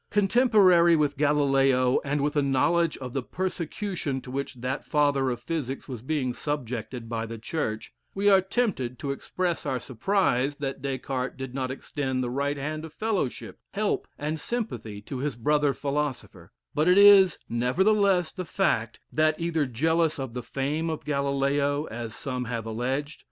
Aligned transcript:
Contemporary 0.09 0.95
with 0.95 1.15
Galileo, 1.15 1.99
and 2.03 2.21
with 2.21 2.35
a 2.35 2.41
knowledge 2.41 2.97
of 2.97 3.13
the 3.13 3.21
persecution 3.21 4.19
to 4.21 4.31
which 4.31 4.55
that 4.55 4.83
father 4.83 5.29
of 5.29 5.39
physics 5.39 5.87
was 5.87 6.01
being 6.01 6.33
subjected 6.33 7.07
by 7.07 7.27
the 7.27 7.37
Church, 7.37 7.93
we 8.15 8.27
are 8.27 8.41
tempted 8.41 8.97
to 8.97 9.11
express 9.11 9.63
our 9.63 9.79
surprise 9.79 10.55
that 10.55 10.81
Des 10.81 10.97
Cartes 10.97 11.37
did 11.37 11.53
not 11.53 11.69
extend 11.69 12.23
the 12.23 12.31
right 12.31 12.57
hand 12.57 12.83
of 12.83 12.91
fellowship, 12.91 13.59
help, 13.75 14.07
and 14.17 14.39
sympathy 14.39 15.01
to 15.01 15.19
his 15.19 15.35
brother 15.35 15.71
philosopher; 15.71 16.51
but 16.73 16.87
it 16.87 16.97
is, 16.97 17.37
nevertheless, 17.47 18.31
the 18.31 18.43
fact, 18.43 18.99
that 19.11 19.39
either 19.39 19.67
jealous 19.67 20.17
of 20.19 20.33
the 20.33 20.41
fame 20.41 20.89
of 20.89 21.05
Galileo 21.05 21.85
(as 21.91 22.15
some 22.15 22.45
have 22.45 22.65
alleged.) 22.65 23.19